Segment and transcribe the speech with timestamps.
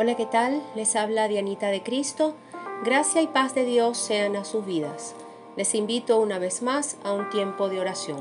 [0.00, 0.62] Hola, ¿qué tal?
[0.76, 2.34] Les habla Dianita de Cristo.
[2.84, 5.16] Gracia y paz de Dios sean a sus vidas.
[5.56, 8.20] Les invito una vez más a un tiempo de oración.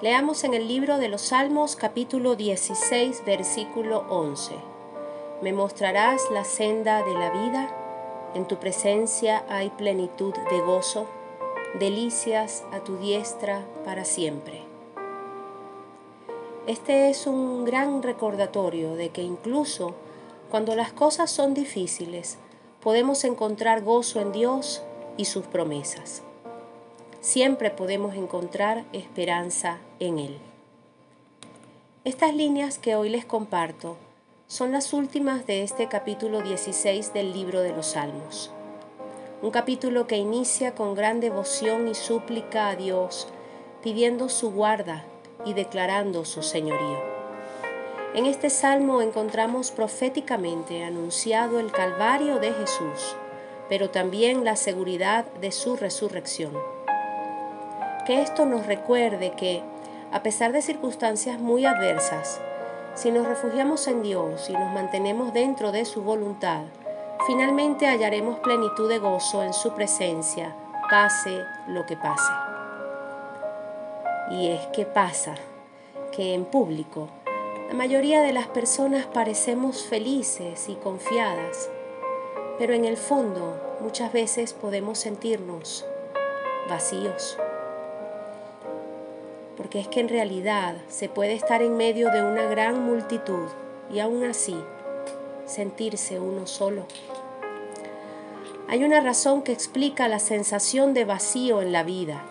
[0.00, 4.54] Leamos en el libro de los Salmos capítulo 16 versículo 11.
[5.42, 7.68] Me mostrarás la senda de la vida,
[8.34, 11.04] en tu presencia hay plenitud de gozo,
[11.78, 14.62] delicias a tu diestra para siempre.
[16.66, 19.94] Este es un gran recordatorio de que incluso
[20.50, 22.38] cuando las cosas son difíciles,
[22.80, 24.82] podemos encontrar gozo en Dios
[25.16, 26.22] y sus promesas.
[27.20, 30.38] Siempre podemos encontrar esperanza en Él.
[32.04, 33.96] Estas líneas que hoy les comparto
[34.46, 38.50] son las últimas de este capítulo 16 del libro de los Salmos.
[39.42, 43.28] Un capítulo que inicia con gran devoción y súplica a Dios,
[43.82, 45.04] pidiendo su guarda
[45.44, 47.07] y declarando su señorío.
[48.14, 53.14] En este salmo encontramos proféticamente anunciado el Calvario de Jesús,
[53.68, 56.52] pero también la seguridad de su resurrección.
[58.06, 59.62] Que esto nos recuerde que,
[60.10, 62.40] a pesar de circunstancias muy adversas,
[62.94, 66.62] si nos refugiamos en Dios y nos mantenemos dentro de su voluntad,
[67.26, 70.56] finalmente hallaremos plenitud de gozo en su presencia,
[70.90, 72.32] pase lo que pase.
[74.30, 75.34] Y es que pasa
[76.10, 77.08] que en público
[77.68, 81.68] la mayoría de las personas parecemos felices y confiadas,
[82.58, 85.84] pero en el fondo muchas veces podemos sentirnos
[86.66, 87.36] vacíos.
[89.58, 93.48] Porque es que en realidad se puede estar en medio de una gran multitud
[93.92, 94.56] y aún así
[95.44, 96.86] sentirse uno solo.
[98.66, 102.24] Hay una razón que explica la sensación de vacío en la vida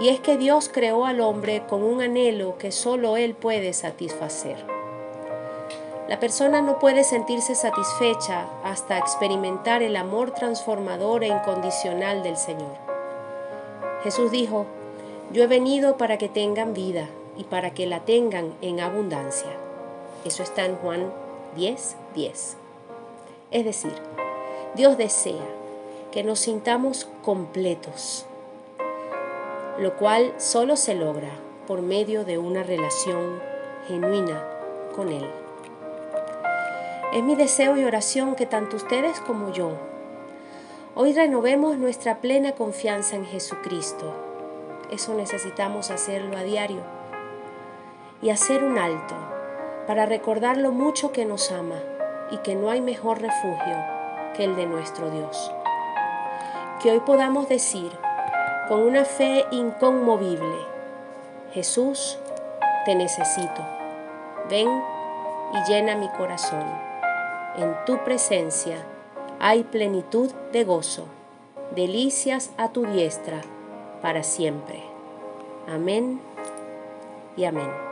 [0.00, 4.56] y es que Dios creó al hombre con un anhelo que solo Él puede satisfacer.
[6.08, 12.76] La persona no puede sentirse satisfecha hasta experimentar el amor transformador e incondicional del Señor.
[14.02, 14.64] Jesús dijo,
[15.32, 19.50] yo he venido para que tengan vida y para que la tengan en abundancia.
[20.24, 21.12] Eso está en Juan
[21.56, 22.56] 10, 10.
[23.50, 23.92] Es decir,
[24.74, 25.46] Dios desea
[26.10, 28.24] que nos sintamos completos,
[29.80, 31.30] lo cual solo se logra
[31.66, 33.40] por medio de una relación
[33.88, 34.44] genuina
[34.94, 35.24] con Él.
[37.14, 39.70] Es mi deseo y oración que tanto ustedes como yo
[40.94, 44.12] hoy renovemos nuestra plena confianza en Jesucristo.
[44.90, 46.82] Eso necesitamos hacerlo a diario
[48.20, 49.14] y hacer un alto
[49.86, 51.80] para recordar lo mucho que nos ama
[52.30, 53.76] y que no hay mejor refugio
[54.36, 55.50] que el de nuestro Dios.
[56.82, 57.90] Que hoy podamos decir,
[58.70, 60.54] con una fe inconmovible,
[61.52, 62.16] Jesús,
[62.84, 63.66] te necesito.
[64.48, 66.64] Ven y llena mi corazón.
[67.56, 68.76] En tu presencia
[69.40, 71.06] hay plenitud de gozo,
[71.74, 73.40] delicias a tu diestra
[74.02, 74.84] para siempre.
[75.66, 76.20] Amén
[77.36, 77.89] y amén.